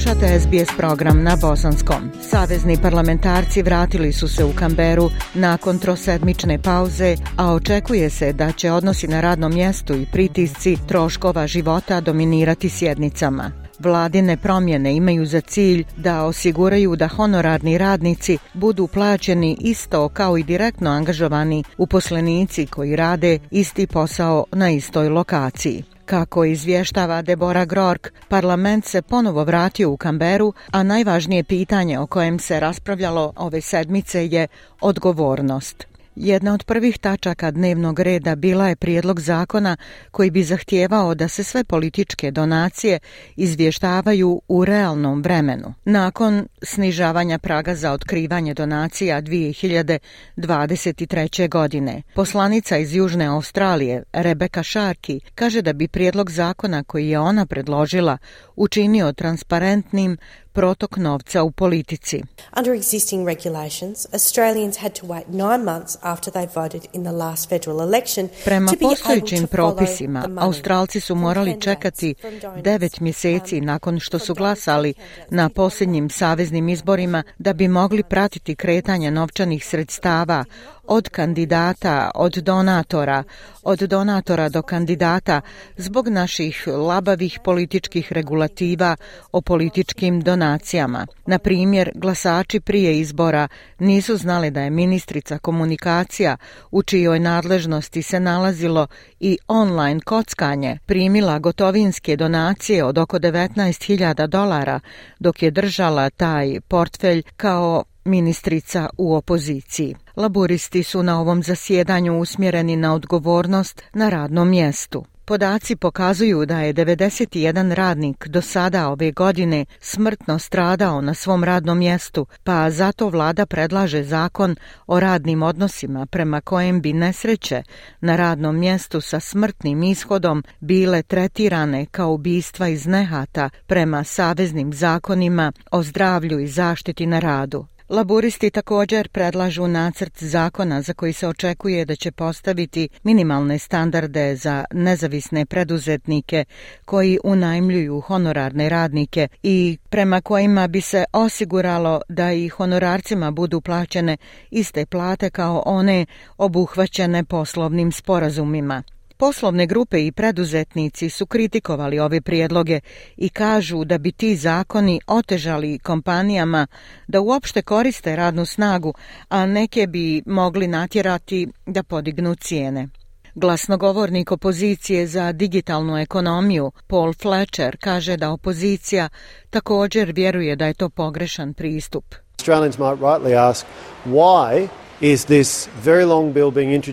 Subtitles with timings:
[0.00, 2.10] Slušate SBS program na bosanskom.
[2.20, 8.70] Savezni parlamentarci vratili su se u Kamberu nakon trosedmične pauze, a očekuje se da će
[8.70, 13.50] odnosi na radnom mjestu i pritisci troškova života dominirati sjednicama.
[13.78, 20.42] Vladine promjene imaju za cilj da osiguraju da honorarni radnici budu plaćeni isto kao i
[20.42, 25.84] direktno angažovani uposlenici koji rade isti posao na istoj lokaciji.
[26.10, 32.38] Kako izvještava Debora Grork, parlament se ponovo vratio u Kamberu, a najvažnije pitanje o kojem
[32.38, 34.46] se raspravljalo ove sedmice je
[34.80, 35.89] odgovornost.
[36.16, 39.76] Jedna od prvih tačaka dnevnog reda bila je prijedlog zakona
[40.10, 42.98] koji bi zahtijevao da se sve političke donacije
[43.36, 45.74] izvještavaju u realnom vremenu.
[45.84, 51.48] Nakon snižavanja praga za otkrivanje donacija 2023.
[51.48, 57.46] godine, poslanica iz Južne Australije, Rebeka Šarki, kaže da bi prijedlog zakona koji je ona
[57.46, 58.18] predložila
[58.56, 60.16] učinio transparentnim
[60.52, 62.22] protok novca u politici.
[62.58, 67.48] Under existing regulations, Australians had to wait nine months after they voted in the last
[67.48, 72.14] federal election Prema postojećim propisima, Australci su morali čekati
[72.62, 74.94] devet mjeseci nakon što su glasali
[75.30, 80.44] na posljednjim saveznim izborima da bi mogli pratiti kretanje novčanih sredstava
[80.90, 83.24] od kandidata, od donatora,
[83.62, 85.40] od donatora do kandidata
[85.76, 88.96] zbog naših labavih političkih regulativa
[89.32, 91.06] o političkim donacijama.
[91.26, 96.36] Na primjer, glasači prije izbora nisu znali da je ministrica komunikacija
[96.70, 98.86] u čijoj nadležnosti se nalazilo
[99.20, 104.80] i online kockanje primila gotovinske donacije od oko 19.000 dolara
[105.18, 109.96] dok je držala taj portfelj kao ministrica u opoziciji.
[110.16, 115.04] Laboristi su na ovom zasjedanju usmjereni na odgovornost na radnom mjestu.
[115.30, 121.78] Podaci pokazuju da je 91 radnik do sada ove godine smrtno stradao na svom radnom
[121.78, 127.62] mjestu, pa zato vlada predlaže zakon o radnim odnosima prema kojem bi nesreće
[128.00, 135.52] na radnom mjestu sa smrtnim ishodom bile tretirane kao ubistva iz nehata prema saveznim zakonima
[135.70, 137.66] o zdravlju i zaštiti na radu.
[137.90, 144.64] Laboristi također predlažu nacrt zakona za koji se očekuje da će postaviti minimalne standarde za
[144.72, 146.44] nezavisne preduzetnike
[146.84, 154.16] koji unajmljuju honorarne radnike i prema kojima bi se osiguralo da i honorarcima budu plaćene
[154.50, 156.06] iste plate kao one
[156.38, 158.82] obuhvaćene poslovnim sporazumima.
[159.20, 162.80] Poslovne grupe i preduzetnici su kritikovali ove prijedloge
[163.16, 166.66] i kažu da bi ti zakoni otežali kompanijama
[167.08, 168.94] da uopšte koriste radnu snagu,
[169.28, 172.88] a neke bi mogli natjerati da podignu cijene.
[173.34, 179.08] Glasnogovornik opozicije za digitalnu ekonomiju Paul Fletcher kaže da opozicija
[179.50, 182.04] također vjeruje da je to pogrešan pristup.
[182.38, 183.66] Australians might rightly ask
[184.06, 184.68] why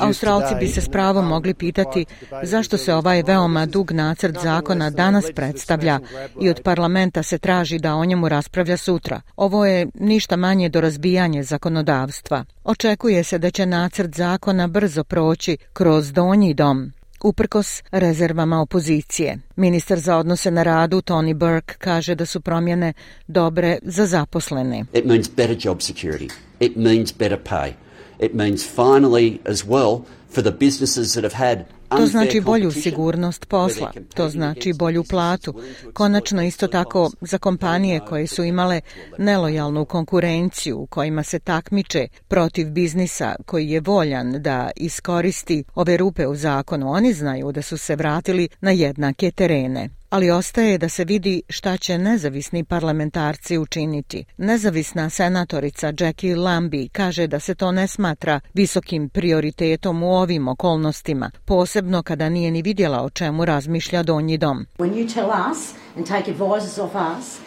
[0.00, 2.04] Australci bi se s pravom mogli pitati
[2.42, 6.00] zašto se ovaj veoma dug nacrt zakona danas predstavlja
[6.40, 9.20] i od parlamenta se traži da o njemu raspravlja sutra.
[9.36, 12.44] Ovo je ništa manje do razbijanje zakonodavstva.
[12.64, 16.92] Očekuje se da će nacrt zakona brzo proći kroz donji dom.
[17.24, 22.92] Uprkos rezervama opozicije, ministar za odnose na radu Tony Burke kaže da su promjene
[23.26, 24.84] dobre za zaposlene.
[24.92, 26.30] It means better job security.
[26.60, 27.85] It means better pay.
[28.20, 30.00] It means finally as well
[30.30, 35.54] for the businesses that have had To znači bolju sigurnost posla, to znači bolju platu.
[35.92, 38.80] Konačno isto tako za kompanije koje su imale
[39.18, 46.26] nelojalnu konkurenciju u kojima se takmiče protiv biznisa koji je voljan da iskoristi ove rupe
[46.26, 51.04] u zakonu, oni znaju da su se vratili na jednake terene ali ostaje da se
[51.04, 54.24] vidi šta će nezavisni parlamentarci učiniti.
[54.36, 61.30] Nezavisna senatorica Jackie Lambie kaže da se to ne smatra visokim prioritetom u ovim okolnostima,
[61.44, 64.66] posebno kada nije ni vidjela o čemu razmišlja Donji dom.
[64.78, 67.45] When you tell us and take advices off us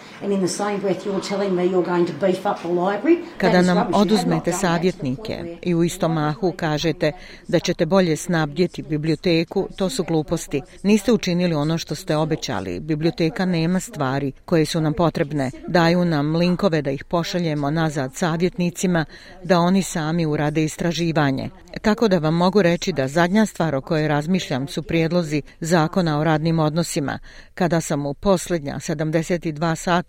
[3.37, 7.11] Kada nam oduzmete savjetnike i u istom mahu kažete
[7.47, 10.61] da ćete bolje snabdjeti biblioteku, to su gluposti.
[10.83, 12.79] Niste učinili ono što ste obećali.
[12.79, 15.51] Biblioteka nema stvari koje su nam potrebne.
[15.67, 19.05] Daju nam linkove da ih pošaljemo nazad savjetnicima,
[19.43, 21.49] da oni sami urade istraživanje.
[21.81, 26.23] Tako da vam mogu reći da zadnja stvar o kojoj razmišljam su prijedlozi zakona o
[26.23, 27.19] radnim odnosima,
[27.53, 30.08] kada sam u posljednja 72 sata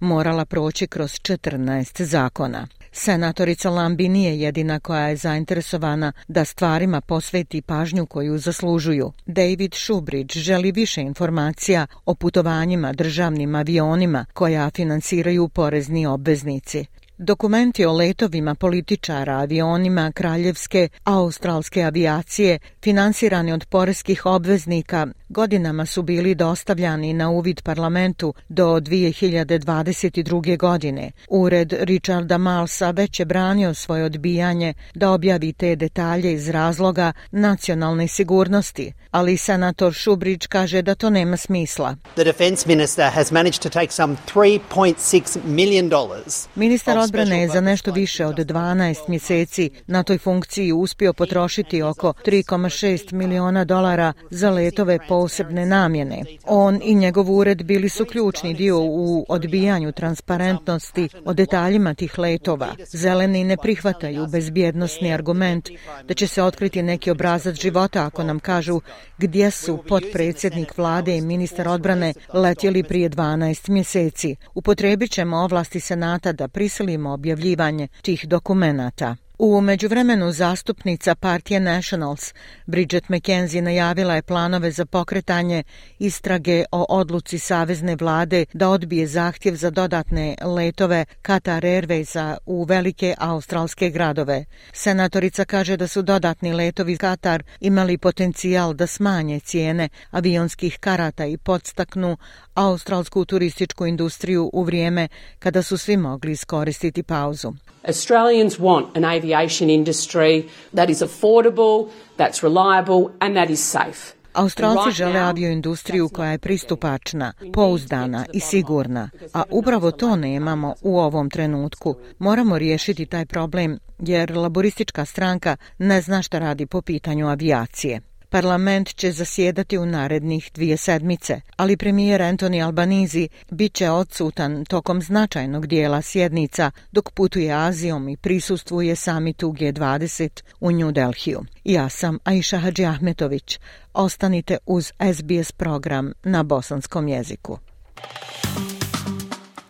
[0.00, 2.66] morala proći kroz 14 zakona.
[2.92, 9.12] Senatorica Lambi nije jedina koja je zainteresovana da stvarima posveti pažnju koju zaslužuju.
[9.26, 16.86] David Shubridge želi više informacija o putovanjima državnim avionima koja finansiraju porezni obveznici.
[17.18, 26.34] Dokumenti o letovima političara, avionima kraljevske australske avijacije, finansirani od poreskih obveznika, godinama su bili
[26.34, 30.56] dostavljani na uvid parlamentu do 2022.
[30.58, 31.10] godine.
[31.28, 38.08] Ured Richarda Malsa već je branio svoje odbijanje da objavi te detalje iz razloga nacionalne
[38.08, 41.96] sigurnosti, ali senator Šubrić kaže da to nema smisla.
[42.14, 46.48] The defense minister has managed to take some 3.6 million dollars.
[46.54, 52.12] Ministar odbrane je za nešto više od 12 mjeseci na toj funkciji uspio potrošiti oko
[52.26, 56.24] 3,6 miliona dolara za letove posebne namjene.
[56.46, 62.68] On i njegov ured bili su ključni dio u odbijanju transparentnosti o detaljima tih letova.
[62.92, 65.68] Zeleni ne prihvataju bezbjednostni argument
[66.08, 68.80] da će se otkriti neki obrazac života ako nam kažu
[69.18, 74.36] gdje su podpredsjednik vlade i ministar odbrane letjeli prije 12 mjeseci.
[74.54, 79.16] Upotrebit ćemo ovlasti senata da prisilimo objavljivanje objavljivanje tih dokumenata.
[79.42, 82.34] U međuvremenu zastupnica partije Nationals
[82.66, 85.62] Bridget McKenzie najavila je planove za pokretanje
[85.98, 93.14] istrage o odluci savezne vlade da odbije zahtjev za dodatne letove Qatar Airwaysa u velike
[93.18, 94.44] australske gradove.
[94.72, 101.36] Senatorica kaže da su dodatni letovi Qatar imali potencijal da smanje cijene avionskih karata i
[101.36, 102.16] podstaknu
[102.54, 105.08] australsku turističku industriju u vrijeme
[105.38, 107.52] kada su svi mogli iskoristiti pauzu.
[107.88, 110.42] Australians want an aviation industry
[110.74, 114.20] that is affordable, that's reliable and that is safe.
[114.32, 121.30] Australci žele avioindustriju koja je pristupačna, pouzdana i sigurna, a upravo to nemamo u ovom
[121.30, 121.94] trenutku.
[122.18, 128.00] Moramo riješiti taj problem jer laboristička stranka ne zna šta radi po pitanju avijacije.
[128.30, 135.02] Parlament će zasjedati u narednih dvije sedmice, ali premijer Antoni Albanizi bit će odsutan tokom
[135.02, 141.44] značajnog dijela sjednica dok putuje Azijom i prisustvuje samitu G20 u New Delhiju.
[141.64, 143.58] Ja sam Aisha Hadži Ahmetović.
[143.94, 147.58] Ostanite uz SBS program na bosanskom jeziku.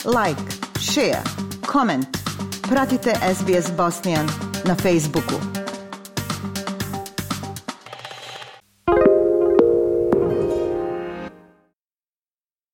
[0.05, 0.43] Like,
[0.79, 1.23] share,
[1.73, 2.07] comment.
[2.69, 4.29] Pratite SBS Bosnian
[4.65, 5.60] na Facebooku.